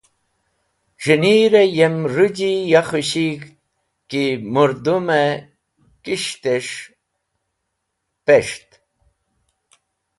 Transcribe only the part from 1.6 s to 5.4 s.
yem rũji ya khũshig̃h ki mũrdũm-e